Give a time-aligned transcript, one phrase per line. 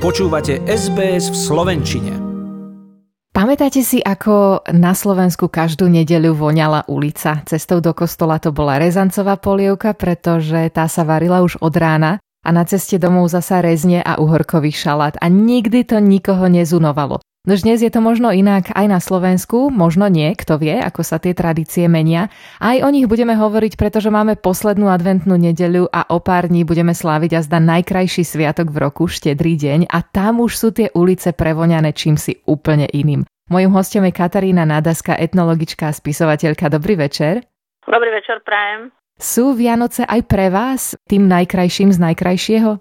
[0.00, 2.12] Počúvate SBS v Slovenčine.
[3.36, 7.44] Pamätáte si, ako na Slovensku každú nedeľu voňala ulica?
[7.44, 12.48] Cestou do kostola to bola rezancová polievka, pretože tá sa varila už od rána a
[12.48, 17.20] na ceste domov zasa rezne a uhorkový šalát a nikdy to nikoho nezunovalo.
[17.50, 21.18] Nož dnes je to možno inak aj na Slovensku, možno nie, kto vie, ako sa
[21.18, 22.30] tie tradície menia.
[22.62, 26.94] Aj o nich budeme hovoriť, pretože máme poslednú adventnú nedeľu a o pár dní budeme
[26.94, 31.34] sláviť a zda najkrajší sviatok v roku, štedrý deň a tam už sú tie ulice
[31.34, 33.26] prevoňané čím si úplne iným.
[33.50, 36.70] Mojím hostom je Katarína Nádaska, etnologička a spisovateľka.
[36.70, 37.50] Dobrý večer.
[37.82, 38.94] Dobrý večer, prajem.
[39.18, 42.78] Sú Vianoce aj pre vás tým najkrajším z najkrajšieho?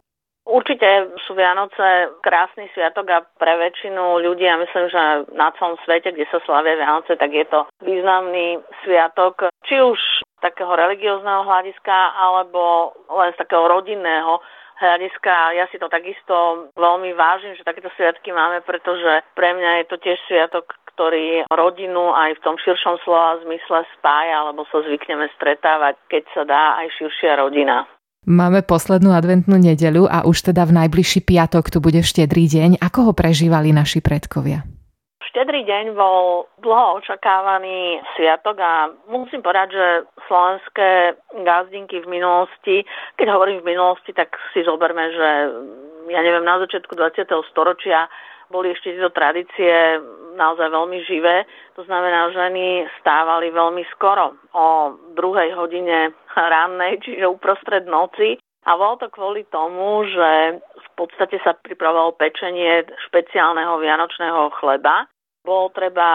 [0.49, 6.09] Určite sú Vianoce krásny sviatok a pre väčšinu ľudí, ja myslím, že na celom svete,
[6.09, 10.02] kde sa slavia Vianoce, tak je to významný sviatok, či už
[10.41, 14.41] takého religiózneho hľadiska, alebo len z takého rodinného
[14.81, 15.54] hľadiska.
[15.54, 19.96] Ja si to takisto veľmi vážim, že takéto sviatky máme, pretože pre mňa je to
[20.02, 20.65] tiež sviatok,
[20.96, 26.43] ktorý rodinu aj v tom širšom slova zmysle spája, alebo sa zvykneme stretávať, keď sa
[26.43, 27.85] dá aj širšia rodina.
[28.30, 32.77] Máme poslednú adventnú nedeľu a už teda v najbližší piatok tu bude štedrý deň.
[32.77, 34.62] Ako ho prežívali naši predkovia?
[35.34, 39.88] Štedrý deň bol dlho očakávaný sviatok a musím povedať, že
[40.30, 42.86] slovenské gazdinky v minulosti,
[43.18, 45.30] keď hovorím v minulosti, tak si zoberme, že
[46.14, 47.26] ja neviem, na začiatku 20.
[47.49, 48.05] storočia
[48.50, 50.02] boli ešte tieto tradície
[50.36, 51.46] naozaj veľmi živé.
[51.76, 58.40] To znamená, ženy stávali veľmi skoro, o druhej hodine rannej, čiže uprostred noci.
[58.68, 65.08] A bolo to kvôli tomu, že v podstate sa pripravovalo pečenie špeciálneho vianočného chleba.
[65.47, 66.08] Bolo treba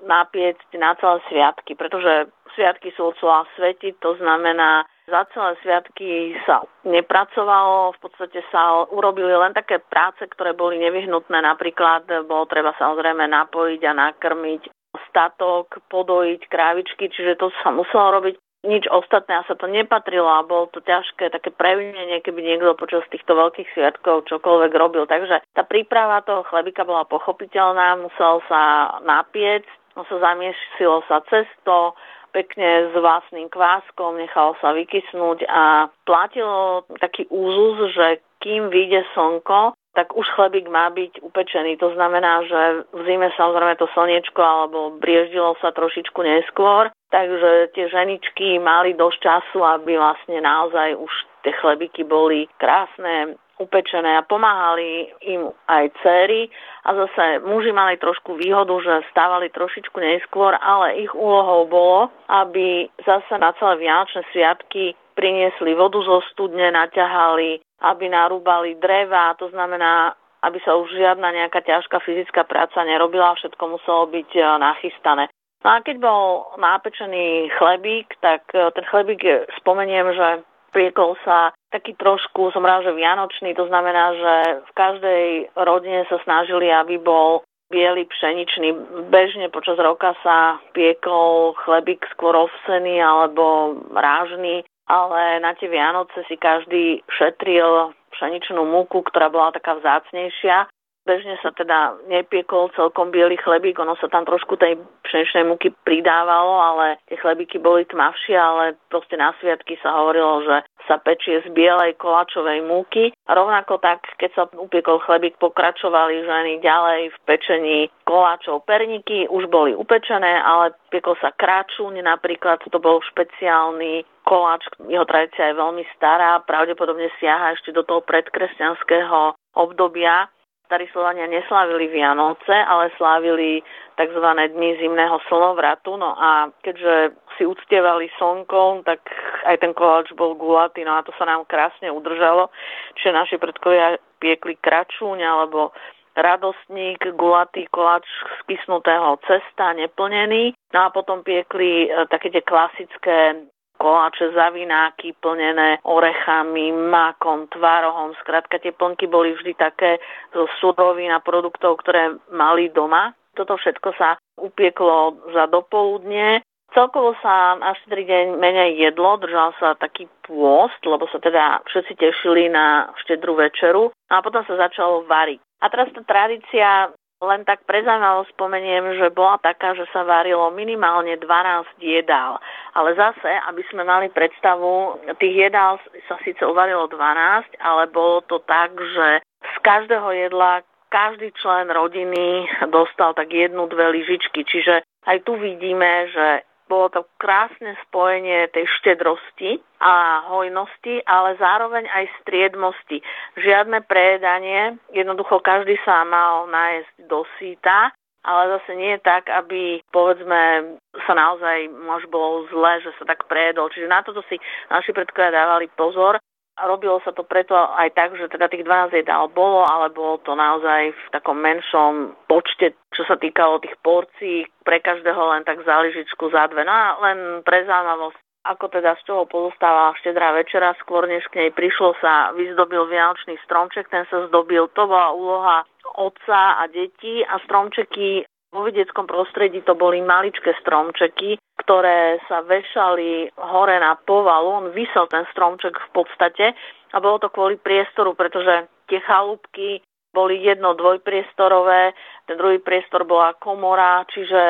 [0.00, 6.38] napiecť na celé sviatky, pretože sviatky sú od slova svetiť, to znamená za celé sviatky
[6.46, 11.42] sa nepracovalo, v podstate sa urobili len také práce, ktoré boli nevyhnutné.
[11.42, 14.62] Napríklad bolo treba samozrejme napojiť a nakrmiť
[15.10, 20.46] statok, podojiť krávičky, čiže to sa muselo robiť nič ostatné a sa to nepatrilo a
[20.46, 25.04] bolo to ťažké také previnenie, keby niekto počas týchto veľkých sviatkov čokoľvek robil.
[25.10, 29.66] Takže tá príprava toho chlebika bola pochopiteľná, musel sa napiec,
[29.98, 31.98] no sa zamiesilo sa cesto,
[32.32, 39.76] pekne s vlastným kváskom, nechalo sa vykysnúť a platilo taký úzus, že kým vyjde slnko,
[39.92, 41.76] tak už chlebík má byť upečený.
[41.78, 47.92] To znamená, že v zime samozrejme to slniečko alebo brieždilo sa trošičku neskôr, takže tie
[47.92, 51.12] ženičky mali dosť času, aby vlastne naozaj už
[51.44, 56.50] tie chlebíky boli krásne, upečené a pomáhali im aj céry
[56.82, 62.90] a zase muži mali trošku výhodu, že stávali trošičku neskôr, ale ich úlohou bolo, aby
[63.06, 70.16] zase na celé Vianočné sviatky priniesli vodu zo studne, naťahali, aby narúbali dreva, to znamená,
[70.42, 75.24] aby sa už žiadna nejaká ťažká fyzická práca nerobila, všetko muselo byť e, nachystané.
[75.62, 79.22] No a keď bol nápečený chlebík, tak e, ten chlebík,
[79.62, 80.28] spomeniem, že
[80.72, 84.34] priekol sa taký trošku, som rád, že vianočný, to znamená, že
[84.64, 85.24] v každej
[85.56, 88.76] rodine sa snažili, aby bol biely pšeničný.
[89.08, 96.36] Bežne počas roka sa piekol chlebík skôr ovsený alebo rážny, ale na tie Vianoce si
[96.36, 100.68] každý šetril pšeničnú múku, ktorá bola taká vzácnejšia
[101.02, 106.62] Bežne sa teda nepiekol celkom biely chlebík, ono sa tam trošku tej pšeničnej múky pridávalo,
[106.62, 111.50] ale tie chlebíky boli tmavšie, ale proste na sviatky sa hovorilo, že sa pečie z
[111.50, 113.10] bielej kolačovej múky.
[113.26, 119.74] Rovnako tak, keď sa upiekol chlebík, pokračovali ženy ďalej v pečení koláčov perníky, už boli
[119.74, 126.38] upečené, ale piekol sa kráčuň napríklad, to bol špeciálny koláč, jeho tradícia je veľmi stará,
[126.46, 130.30] pravdepodobne siaha ešte do toho predkresťanského obdobia
[130.72, 133.60] starí Slovania neslávili Vianoce, ale slávili
[134.00, 134.24] tzv.
[134.24, 136.00] dni zimného slnovratu.
[136.00, 139.04] No a keďže si uctievali slnko, tak
[139.44, 142.48] aj ten koláč bol gulatý, no a to sa nám krásne udržalo.
[142.96, 145.76] Čiže naši predkovia piekli kračúň alebo
[146.16, 150.56] radostník, gulatý koláč z kysnutého cesta, neplnený.
[150.72, 153.44] No a potom piekli e, také tie klasické
[153.78, 158.14] koláče, zavináky plnené orechami, makom, tvárohom.
[158.22, 159.98] Skrátka tie plnky boli vždy také
[160.30, 163.12] zo surovín a produktov, ktoré mali doma.
[163.32, 166.44] Toto všetko sa upieklo za dopoludne.
[166.72, 172.00] Celkovo sa na štedrý deň menej jedlo, držal sa taký pôst, lebo sa teda všetci
[172.00, 175.36] tešili na štedrú večeru a potom sa začalo variť.
[175.60, 176.88] A teraz tá tradícia
[177.22, 182.42] len tak pre zaujímavosť spomeniem, že bola taká, že sa varilo minimálne 12 jedál.
[182.74, 185.78] Ale zase, aby sme mali predstavu, tých jedál
[186.10, 192.44] sa síce uvarilo 12, ale bolo to tak, že z každého jedla každý člen rodiny
[192.68, 194.44] dostal tak jednu, dve lyžičky.
[194.44, 201.84] Čiže aj tu vidíme, že bolo to krásne spojenie tej štedrosti a hojnosti, ale zároveň
[201.84, 203.04] aj striedmosti.
[203.36, 207.92] Žiadne prejedanie, jednoducho každý sa mal nájsť do síta,
[208.24, 210.72] ale zase nie je tak, aby povedzme
[211.04, 213.68] sa naozaj možno bolo zle, že sa tak prejedol.
[213.68, 214.40] Čiže na toto si
[214.72, 216.22] naši predkovia dávali pozor
[216.66, 220.34] robilo sa to preto aj tak, že teda tých 12 jedál bolo, ale bolo to
[220.34, 226.30] naozaj v takom menšom počte, čo sa týkalo tých porcií, pre každého len tak záležičku
[226.30, 226.62] za dve.
[226.62, 231.46] No a len pre zaujímavosť, ako teda z čoho pozostávala štedrá večera, skôr než k
[231.46, 235.56] nej prišlo sa, vyzdobil vianočný stromček, ten sa zdobil, to bola úloha
[235.94, 243.32] otca a detí a stromčeky vo vedeckom prostredí to boli maličké stromčeky, ktoré sa vešali
[243.40, 244.48] hore na povalu.
[244.52, 246.46] On vysel ten stromček v podstate
[246.92, 249.80] a bolo to kvôli priestoru, pretože tie chalúbky
[250.12, 251.96] boli jedno dvojpriestorové,
[252.28, 254.40] ten druhý priestor bola komora, čiže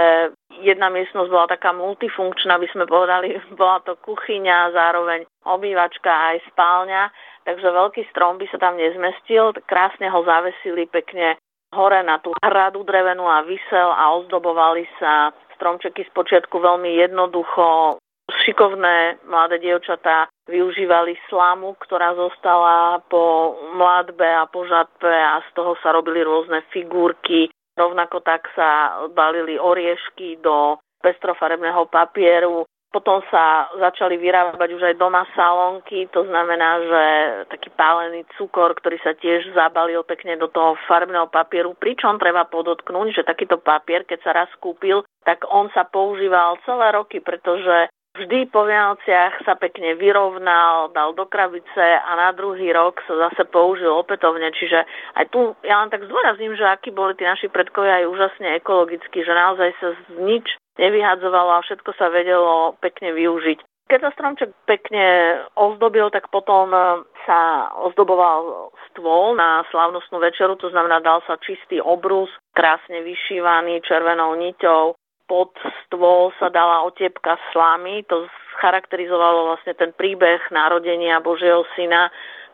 [0.59, 7.03] jedna miestnosť bola taká multifunkčná, by sme povedali, bola to kuchyňa, zároveň obývačka aj spálňa,
[7.47, 11.39] takže veľký strom by sa tam nezmestil, krásne ho zavesili pekne
[11.73, 17.99] hore na tú hradu drevenú a vysel a ozdobovali sa stromčeky z počiatku veľmi jednoducho.
[18.33, 25.77] Šikovné mladé dievčatá využívali slamu, ktorá zostala po mladbe a po žatbe a z toho
[25.83, 27.51] sa robili rôzne figurky.
[27.77, 32.65] Rovnako tak sa balili oriešky do pestrofarebného papieru.
[32.93, 37.03] Potom sa začali vyrábať už aj doma salónky, to znamená, že
[37.49, 43.17] taký pálený cukor, ktorý sa tiež zabalil pekne do toho farbného papieru, pričom treba podotknúť,
[43.17, 48.53] že takýto papier, keď sa raz kúpil, tak on sa používal celé roky, pretože vždy
[48.53, 53.89] po Vianociach sa pekne vyrovnal, dal do krabice a na druhý rok sa zase použil
[53.89, 54.53] opätovne.
[54.53, 54.85] Čiže
[55.17, 59.25] aj tu ja len tak zdôrazním, že akí boli tí naši predkovia aj úžasne ekologicky,
[59.25, 59.89] že naozaj sa
[60.21, 60.45] nič
[60.79, 63.59] nevyhadzovalo a všetko sa vedelo pekne využiť.
[63.91, 70.73] Keď sa stromček pekne ozdobil, tak potom e, sa ozdoboval stôl na slavnostnú večeru, to
[70.73, 74.97] znamená dal sa čistý obrus, krásne vyšívaný červenou niťou.
[75.29, 75.53] Pod
[75.85, 78.29] stôl sa dala otepka slamy, to
[78.65, 82.09] charakterizovalo vlastne ten príbeh narodenia Božieho syna,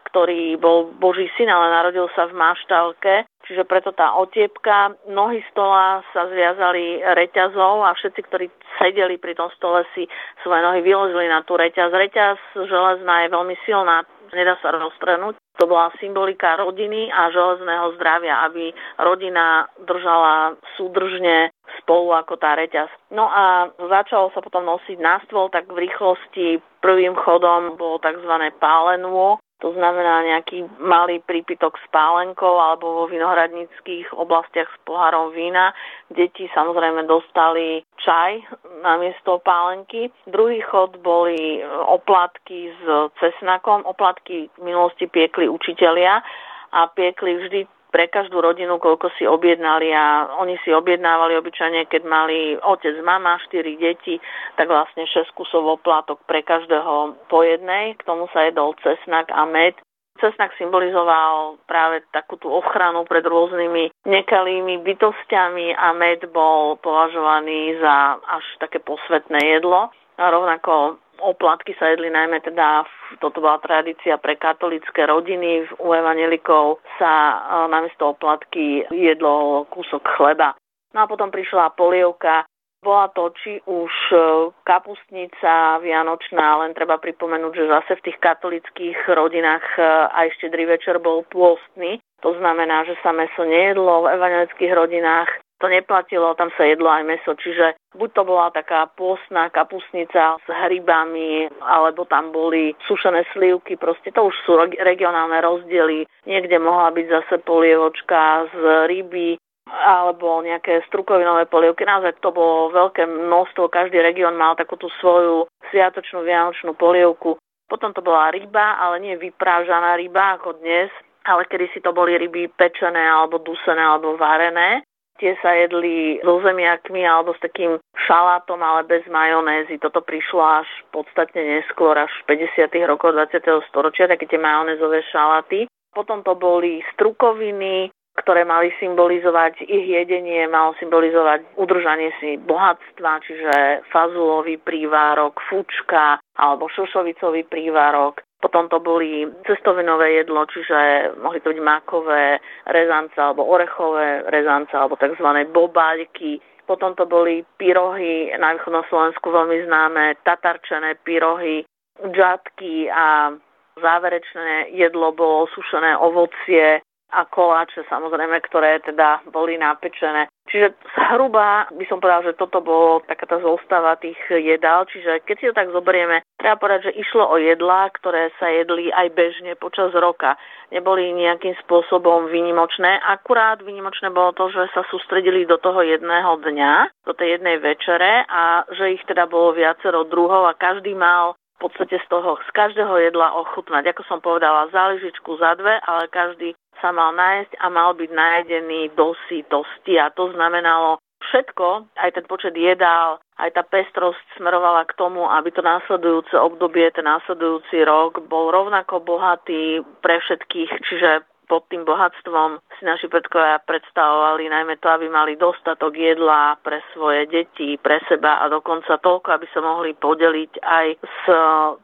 [0.07, 4.95] ktorý bol Boží syn, ale narodil sa v maštalke, čiže preto tá otiepka.
[5.11, 8.47] Nohy stola sa zviazali reťazou a všetci, ktorí
[8.79, 10.07] sedeli pri tom stole, si
[10.47, 11.91] svoje nohy vyložili na tú reťaz.
[11.91, 15.37] Reťaz železná je veľmi silná, nedá sa roztrhnúť.
[15.59, 18.71] To bola symbolika rodiny a železného zdravia, aby
[19.03, 21.51] rodina držala súdržne
[21.83, 22.87] spolu ako tá reťaz.
[23.11, 28.33] No a začalo sa potom nosiť na stôl, tak v rýchlosti prvým chodom bolo tzv.
[28.63, 35.75] pálenô, to znamená nejaký malý prípitok s pálenkou alebo vo vinohradníckých oblastiach s pohárom vína.
[36.15, 38.39] Deti samozrejme dostali čaj
[38.87, 40.15] namiesto pálenky.
[40.31, 41.59] Druhý chod boli
[41.91, 42.83] oplatky s
[43.19, 43.83] cesnakom.
[43.83, 46.23] Oplatky v minulosti piekli učitelia
[46.71, 52.03] a piekli vždy pre každú rodinu, koľko si objednali a oni si objednávali obyčajne, keď
[52.05, 54.21] mali otec, mama, štyri deti,
[54.61, 57.97] tak vlastne 6 kusov oplátok pre každého po jednej.
[57.97, 59.77] K tomu sa jedol cesnak a med.
[60.19, 68.19] Cesnak symbolizoval práve takú tú ochranu pred rôznymi nekalými bytostiami a med bol považovaný za
[68.19, 69.95] až také posvetné jedlo.
[70.19, 72.87] A rovnako oplatky sa jedli najmä teda,
[73.23, 80.55] toto bola tradícia pre katolické rodiny, u evanelikov sa namiesto oplatky jedlo kúsok chleba.
[80.95, 82.47] No a potom prišla polievka,
[82.79, 84.19] bola to či už e,
[84.63, 89.83] kapustnica vianočná, len treba pripomenúť, že zase v tých katolických rodinách e,
[90.15, 91.99] aj štedrý večer bol pôstny.
[92.23, 97.03] To znamená, že sa meso nejedlo v evangelických rodinách to neplatilo, tam sa jedlo aj
[97.03, 103.75] meso, čiže buď to bola taká pôsna kapusnica s hrybami, alebo tam boli sušené slivky,
[103.75, 106.07] proste to už sú regionálne rozdiely.
[106.31, 109.35] Niekde mohla byť zase polievočka z ryby,
[109.69, 111.85] alebo nejaké strukovinové polievky.
[111.85, 117.37] Naozaj to bolo veľké množstvo, každý región mal takúto svoju sviatočnú vianočnú polievku.
[117.69, 120.89] Potom to bola ryba, ale nie vyprážaná ryba ako dnes,
[121.29, 124.88] ale kedy si to boli ryby pečené alebo dusené alebo varené.
[125.19, 129.83] Tie sa jedli so zemiakmi alebo s takým šalátom, ale bez majonézy.
[129.83, 132.71] Toto prišlo až podstatne neskôr, až v 50.
[132.87, 133.43] rokoch 20.
[133.67, 135.67] storočia, také tie majonézové šaláty.
[135.91, 137.91] Potom to boli strukoviny,
[138.23, 143.55] ktoré mali symbolizovať ich jedenie, malo symbolizovať udržanie si bohatstva, čiže
[143.91, 148.23] fazulový prívárok, fučka alebo šošovicový prívárok.
[148.39, 152.39] Potom to boli cestovinové jedlo, čiže mohli to byť makové
[152.71, 155.27] rezance alebo orechové rezance alebo tzv.
[155.51, 156.39] bobáľky.
[156.63, 161.67] Potom to boli pyrohy, na východnom Slovensku veľmi známe, tatarčené pyrohy,
[161.99, 163.35] džatky a
[163.81, 166.79] záverečné jedlo bolo sušené ovocie,
[167.13, 170.29] a koláče samozrejme, ktoré teda boli napečené.
[170.49, 175.35] Čiže zhruba by som povedal, že toto bolo taká tá zostava tých jedál, čiže keď
[175.37, 179.53] si to tak zoberieme, treba povedať, že išlo o jedlá, ktoré sa jedli aj bežne
[179.61, 180.41] počas roka.
[180.73, 187.05] Neboli nejakým spôsobom výnimočné, akurát výnimočné bolo to, že sa sústredili do toho jedného dňa,
[187.05, 191.67] do tej jednej večere a že ich teda bolo viacero druhov a každý mal v
[191.67, 193.91] podstate z toho, z každého jedla ochutnať.
[193.91, 198.95] Ako som povedala, záležičku za dve, ale každý sa mal nájsť a mal byť najedený
[198.95, 199.99] do sítosti.
[199.99, 200.99] A to znamenalo
[201.31, 206.91] všetko, aj ten počet jedál, aj tá pestrosť smerovala k tomu, aby to následujúce obdobie,
[206.95, 211.11] ten následujúci rok bol rovnako bohatý pre všetkých, čiže
[211.49, 217.25] pod tým bohatstvom si naši predkovia predstavovali najmä to, aby mali dostatok jedla pre svoje
[217.25, 221.21] deti, pre seba a dokonca toľko, aby sa mohli podeliť aj s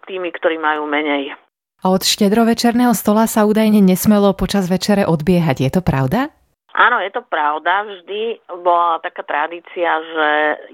[0.04, 1.32] tými, ktorí majú menej.
[1.84, 5.68] Od štedrovečerného stola sa údajne nesmelo počas večere odbiehať.
[5.68, 6.32] Je to pravda?
[6.72, 7.84] Áno, je to pravda.
[7.84, 10.28] Vždy bola taká tradícia, že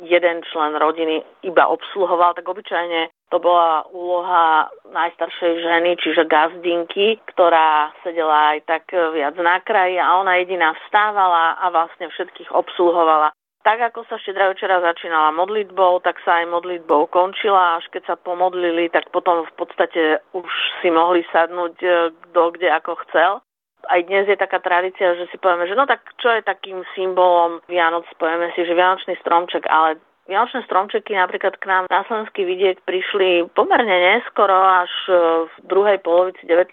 [0.06, 7.90] jeden člen rodiny iba obsluhoval, tak obyčajne to bola úloha najstaršej ženy, čiže gazdinky, ktorá
[8.06, 13.34] sedela aj tak viac na kraji a ona jediná vstávala a vlastne všetkých obsluhovala.
[13.60, 17.76] Tak ako sa štedrá večera začínala modlitbou, tak sa aj modlitbou končila.
[17.76, 20.48] Až keď sa pomodlili, tak potom v podstate už
[20.80, 21.76] si mohli sadnúť
[22.28, 23.44] kto kde ako chcel
[23.88, 27.64] aj dnes je taká tradícia, že si povieme, že no tak čo je takým symbolom
[27.64, 29.96] Vianoc, povieme si, že Vianočný stromček, ale
[30.30, 34.92] Vianočné stromčeky napríklad k nám na slovenský vidieť prišli pomerne neskoro, až
[35.50, 36.70] v druhej polovici 19.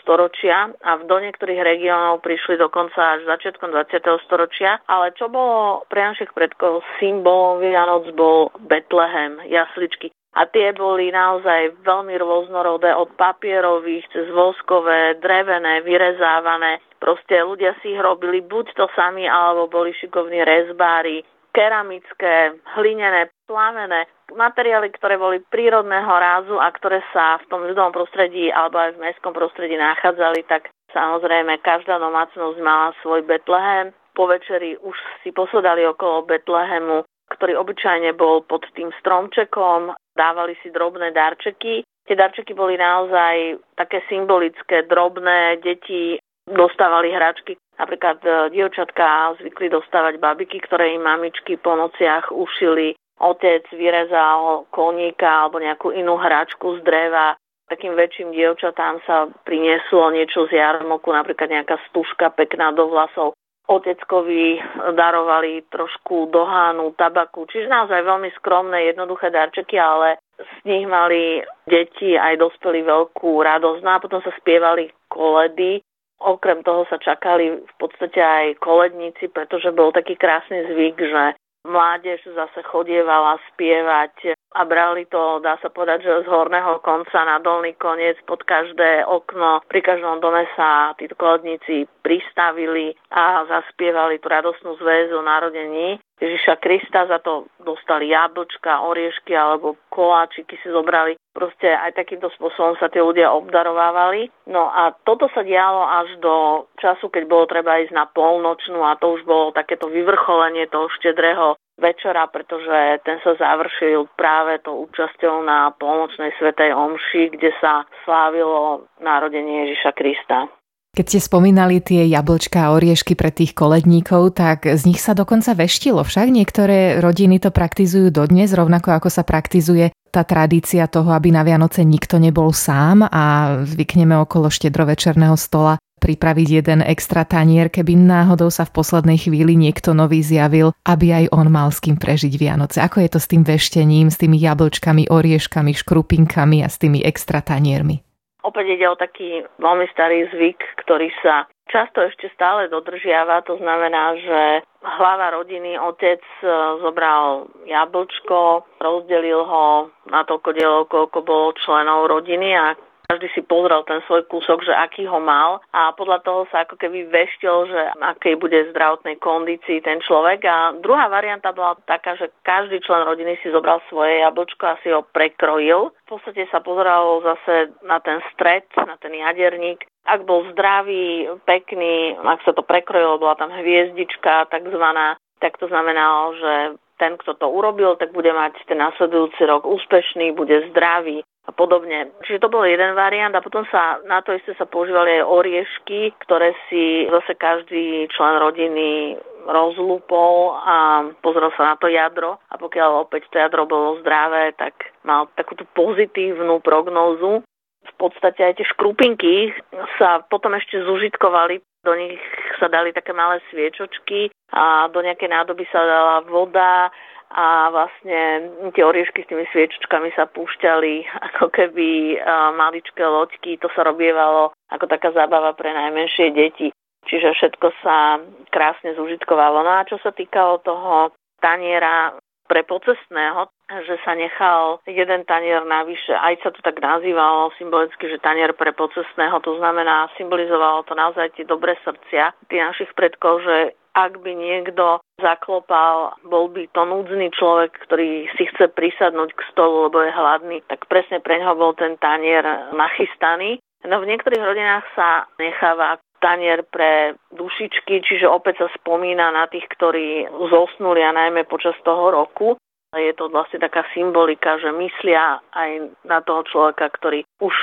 [0.00, 4.00] storočia a do niektorých regiónov prišli dokonca až začiatkom 20.
[4.24, 4.80] storočia.
[4.88, 10.08] Ale čo bolo pre našich predkov symbolom Vianoc bol Betlehem, jasličky.
[10.34, 16.80] A tie boli naozaj veľmi rôznorodé od papierových cez voskové, drevené, vyrezávané.
[16.98, 21.22] Proste ľudia si ich robili buď to sami, alebo boli šikovní rezbári,
[21.54, 28.50] keramické, hlinené, plavené, materiály, ktoré boli prírodného rázu a ktoré sa v tom ľudovom prostredí
[28.50, 33.94] alebo aj v mestskom prostredí nachádzali, tak samozrejme každá domácnosť mala svoj Betlehem.
[34.14, 40.70] Po večeri už si posadali okolo Betlehemu ktorý obyčajne bol pod tým stromčekom, dávali si
[40.70, 41.82] drobné darčeky.
[42.04, 47.56] Tie darčeky boli naozaj také symbolické, drobné, deti dostávali hračky.
[47.74, 52.94] Napríklad e, dievčatka zvykli dostávať babiky, ktoré im mamičky po nociach ušili.
[53.18, 57.38] Otec vyrezal koníka alebo nejakú inú hračku z dreva.
[57.70, 63.32] Takým väčším dievčatám sa prinieslo niečo z jarmoku, napríklad nejaká stužka pekná do vlasov
[63.64, 64.60] oteckovi
[64.92, 72.12] darovali trošku dohánu, tabaku, čiže naozaj veľmi skromné, jednoduché darčeky, ale z nich mali deti
[72.12, 73.80] aj dospeli veľkú radosť.
[73.80, 75.80] No a potom sa spievali koledy,
[76.24, 81.24] okrem toho sa čakali v podstate aj koledníci, pretože bol taký krásny zvyk, že
[81.68, 87.42] mládež zase chodievala spievať a brali to, dá sa povedať, že z horného konca na
[87.42, 89.66] dolný koniec pod každé okno.
[89.66, 95.98] Pri každom dome sa títo koledníci pristavili a zaspievali tú radosnú zväzu narodení.
[96.14, 101.18] Ježiša Krista za to dostali jablčka, oriešky alebo koláčiky si zobrali.
[101.34, 104.30] Proste aj takýmto spôsobom sa tie ľudia obdarovávali.
[104.46, 106.34] No a toto sa dialo až do
[106.78, 111.58] času, keď bolo treba ísť na polnočnú a to už bolo takéto vyvrcholenie toho štedrého
[111.78, 118.86] večera, pretože ten sa završil práve tou účasťou na polnočnej svetej omši, kde sa slávilo
[119.02, 120.46] narodenie Ježiša Krista.
[120.94, 125.50] Keď ste spomínali tie jablčka a oriešky pre tých koledníkov, tak z nich sa dokonca
[125.58, 126.06] veštilo.
[126.06, 131.42] Však niektoré rodiny to praktizujú dodnes, rovnako ako sa praktizuje tá tradícia toho, aby na
[131.42, 138.52] Vianoce nikto nebol sám a zvykneme okolo štedrovečerného stola pripraviť jeden extra tanier, keby náhodou
[138.52, 142.84] sa v poslednej chvíli niekto nový zjavil, aby aj on mal s kým prežiť Vianoce.
[142.84, 147.40] Ako je to s tým veštením, s tými jablčkami, orieškami, škrupinkami a s tými extra
[147.40, 148.04] taniermi?
[148.44, 153.40] Opäť ide o taký veľmi starý zvyk, ktorý sa často ešte stále dodržiava.
[153.48, 154.40] To znamená, že
[154.84, 156.46] hlava rodiny, otec e,
[156.84, 163.84] zobral jablčko, rozdelil ho na toľko dielov, koľko bolo členov rodiny a každý si pozrel
[163.84, 167.80] ten svoj kúsok, že aký ho mal a podľa toho sa ako keby veštil, že
[168.00, 170.42] akej bude zdravotnej kondícii ten človek.
[170.48, 174.88] A druhá varianta bola taká, že každý člen rodiny si zobral svoje jablčko a si
[174.90, 175.92] ho prekrojil.
[175.92, 179.84] V podstate sa pozeralo zase na ten stred, na ten jaderník.
[180.04, 186.36] Ak bol zdravý, pekný, ak sa to prekrojilo, bola tam hviezdička takzvaná, tak to znamenalo,
[186.36, 186.52] že
[187.00, 192.12] ten, kto to urobil, tak bude mať ten nasledujúci rok úspešný, bude zdravý a podobne.
[192.24, 196.16] Čiže to bol jeden variant a potom sa na to isté sa používali aj oriešky,
[196.24, 203.04] ktoré si zase každý člen rodiny rozlúpol a pozrel sa na to jadro a pokiaľ
[203.04, 207.44] opäť to jadro bolo zdravé, tak mal takúto pozitívnu prognózu.
[207.84, 209.52] V podstate aj tie škrupinky
[210.00, 212.16] sa potom ešte zužitkovali do nich
[212.56, 216.88] sa dali také malé sviečočky a do nejakej nádoby sa dala voda
[217.30, 220.94] a vlastne tie oriešky s tými sviečkami sa púšťali
[221.32, 222.20] ako keby
[222.58, 223.56] maličké loďky.
[223.64, 226.68] To sa robievalo ako taká zábava pre najmenšie deti.
[227.04, 228.16] Čiže všetko sa
[228.48, 229.60] krásne zužitkovalo.
[229.60, 233.48] No a čo sa týkalo toho taniera pre pocestného,
[233.88, 238.72] že sa nechal jeden tanier navyše, aj sa to tak nazývalo symbolicky, že tanier pre
[238.76, 244.32] pocestného, to znamená, symbolizovalo to naozaj tie dobré srdcia tých našich predkov, že ak by
[244.34, 250.10] niekto zaklopal, bol by to núdzny človek, ktorý si chce prisadnúť k stolu, lebo je
[250.10, 252.42] hladný, tak presne pre ňoho bol ten tanier
[252.74, 253.62] nachystaný.
[253.86, 259.68] No v niektorých rodinách sa necháva tanier pre dušičky, čiže opäť sa spomína na tých,
[259.76, 262.56] ktorí zosnuli a najmä počas toho roku.
[262.94, 265.70] Je to vlastne taká symbolika, že myslia aj
[266.06, 267.56] na toho človeka, ktorý už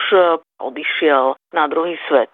[0.59, 2.29] odišiel na druhý svet.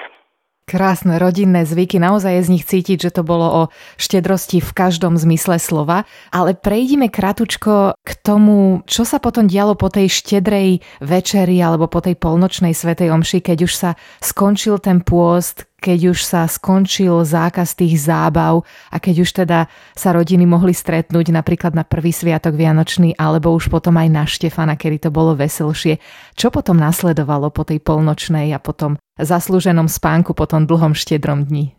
[0.68, 3.62] Krásne rodinné zvyky, naozaj je z nich cítiť, že to bolo o
[3.96, 6.04] štedrosti v každom zmysle slova.
[6.28, 12.04] Ale prejdime kratučko k tomu, čo sa potom dialo po tej štedrej večeri alebo po
[12.04, 17.80] tej polnočnej svetej omši, keď už sa skončil ten pôst, keď už sa skončil zákaz
[17.80, 23.16] tých zábav a keď už teda sa rodiny mohli stretnúť napríklad na prvý sviatok Vianočný
[23.16, 26.04] alebo už potom aj na Štefana, kedy to bolo veselšie.
[26.36, 31.74] Čo potom nasledovalo po tej polnočnej a potom zaslúženom spánku po tom dlhom štedrom dni?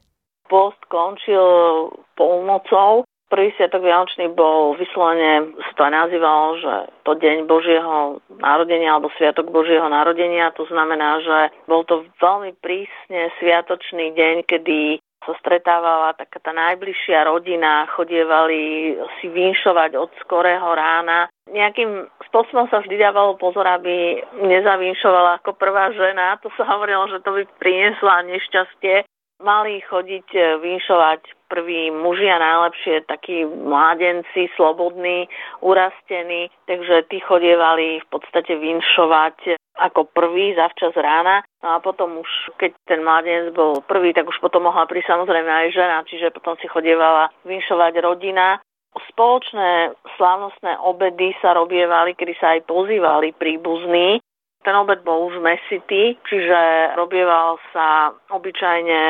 [0.49, 8.25] Post končil polnocou Prvý sviatok Vianočný bol vyslovene, sa to nazývalo, že to deň Božieho
[8.41, 10.49] narodenia alebo Sviatok Božieho narodenia.
[10.57, 17.29] To znamená, že bol to veľmi prísne sviatočný deň, kedy sa stretávala taká tá najbližšia
[17.29, 21.29] rodina, chodievali si vinšovať od skorého rána.
[21.53, 26.41] Nejakým spôsobom sa vždy dávalo pozor, aby nezavinšovala ako prvá žena.
[26.41, 29.05] To sa hovorilo, že to by priniesla nešťastie
[29.39, 35.31] mali chodiť e, vinšovať prví muži a najlepšie takí mládenci, slobodní,
[35.65, 41.47] urastení, takže tí chodievali v podstate vinšovať ako prvý zavčas rána.
[41.63, 45.49] No a potom už, keď ten mladenec bol prvý, tak už potom mohla prísť samozrejme
[45.49, 48.59] aj žena, čiže potom si chodievala vinšovať rodina.
[49.15, 54.19] Spoločné slávnostné obedy sa robievali, kedy sa aj pozývali príbuzní
[54.69, 59.01] ten obed bol už mesitý, čiže robieval sa obyčajne,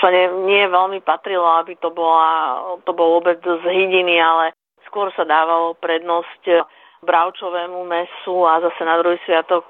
[0.00, 2.56] sa nie, nie veľmi patrilo, aby to, bola,
[2.88, 4.56] to bol obed z hydiny, ale
[4.88, 6.64] skôr sa dávalo prednosť
[7.04, 9.68] bravčovému mesu a zase na druhý sviatok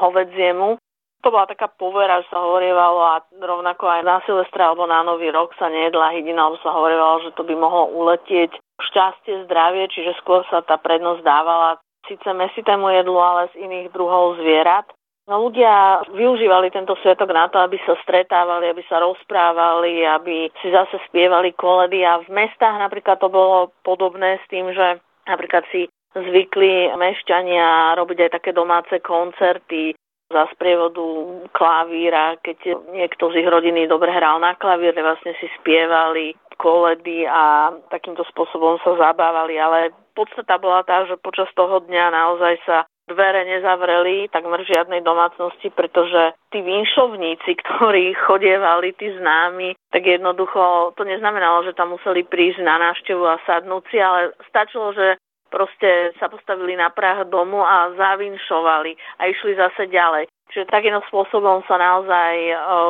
[0.00, 0.80] hovedziemu.
[1.20, 5.28] To bola taká povera, že sa hovorievalo a rovnako aj na Silvestra alebo na Nový
[5.30, 8.56] rok sa nejedla hydina, alebo sa hovorievalo, že to by mohlo uletieť
[8.88, 11.76] šťastie, zdravie, čiže skôr sa tá prednosť dávala
[12.08, 14.86] síce mesitému jedlu, ale z iných druhov zvierat.
[15.30, 20.68] No ľudia využívali tento sviatok na to, aby sa stretávali, aby sa rozprávali, aby si
[20.74, 22.02] zase spievali koledy.
[22.02, 24.98] A v mestách napríklad to bolo podobné s tým, že
[25.30, 29.94] napríklad si zvykli mešťania robiť aj také domáce koncerty
[30.32, 31.04] za sprievodu
[31.52, 37.70] klavíra, keď niekto z ich rodiny dobre hral na klavír, vlastne si spievali koledy a
[37.92, 42.78] takýmto spôsobom sa zabávali, ale podstata bola tá, že počas toho dňa naozaj sa
[43.10, 51.02] dvere nezavreli takmer žiadnej domácnosti, pretože tí vinšovníci, ktorí chodievali, tí známi, tak jednoducho to
[51.04, 55.18] neznamenalo, že tam museli prísť na návštevu a sadnúť si, ale stačilo, že
[55.52, 60.24] proste sa postavili na prah domu a zavinšovali a išli zase ďalej.
[60.48, 62.32] Čiže takým spôsobom sa naozaj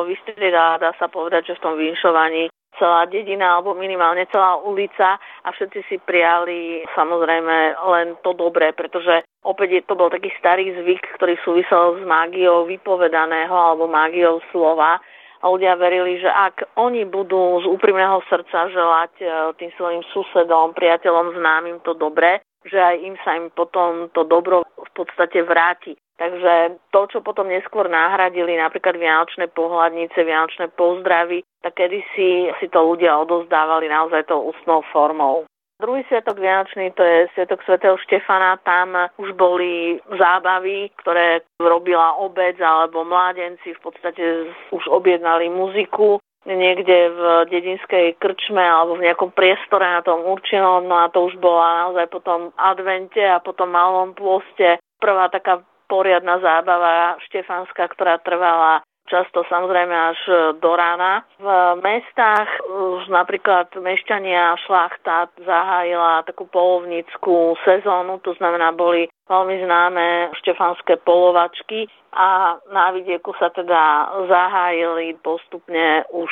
[0.07, 2.47] vystriedala, dá sa povedať, že v tom vinšovaní
[2.79, 9.27] celá dedina alebo minimálne celá ulica a všetci si prijali samozrejme len to dobré, pretože
[9.43, 15.03] opäť je, to bol taký starý zvyk, ktorý súvisel s mágiou vypovedaného alebo mágiou slova.
[15.43, 19.25] A ľudia verili, že ak oni budú z úprimného srdca želať e,
[19.59, 24.63] tým svojim susedom, priateľom, známym to dobré, že aj im sa im potom to dobro
[24.63, 25.95] v podstate vráti.
[26.13, 32.79] Takže to, čo potom neskôr nahradili napríklad Vianočné pohľadnice, Vianočné pozdravy, tak kedysi si to
[32.85, 35.49] ľudia odozdávali naozaj tou ústnou formou.
[35.81, 38.61] Druhý sviatok Vianočný to je sviatok svätého Štefana.
[38.61, 46.97] Tam už boli zábavy, ktoré robila obec alebo mládenci v podstate už objednali muziku niekde
[47.15, 51.87] v dedinskej krčme alebo v nejakom priestore na tom určenom, no a to už bola
[51.87, 54.79] naozaj potom advente a potom malom pôste.
[54.99, 60.19] Prvá taká poriadna zábava štefanská, ktorá trvala často samozrejme až
[60.59, 61.23] do rána.
[61.39, 61.47] V
[61.83, 70.99] mestách už napríklad mešťania šlachta zahájila takú polovnickú sezónu, to znamená boli veľmi známe štefanské
[71.01, 76.29] polovačky a na vidieku sa teda zahájili postupne už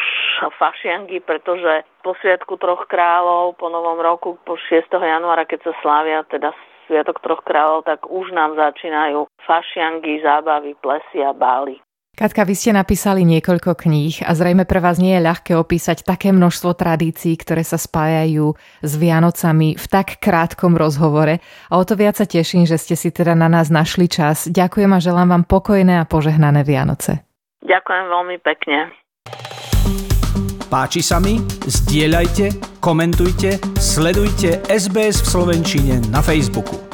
[0.59, 4.91] fašiangy, pretože po Sviatku troch kráľov, po Novom roku, po 6.
[4.91, 6.53] januára, keď sa slávia teda
[6.85, 11.79] Sviatok troch kráľov, tak už nám začínajú fašiangy, zábavy, plesy a bály.
[12.11, 16.35] Katka, vy ste napísali niekoľko kníh a zrejme pre vás nie je ľahké opísať také
[16.35, 18.51] množstvo tradícií, ktoré sa spájajú
[18.83, 21.39] s Vianocami v tak krátkom rozhovore.
[21.71, 24.51] A o to viac sa teším, že ste si teda na nás našli čas.
[24.51, 27.23] Ďakujem a želám vám pokojné a požehnané Vianoce.
[27.63, 28.77] Ďakujem veľmi pekne.
[30.67, 31.39] Páči sa mi?
[31.67, 36.90] Zdieľajte, komentujte, sledujte SBS v Slovenčine na Facebooku.